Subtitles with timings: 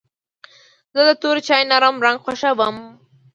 [0.93, 2.77] زه د تور چای نرم رنګ خوښوم.